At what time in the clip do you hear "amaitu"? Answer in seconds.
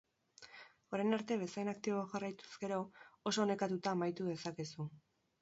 3.99-4.29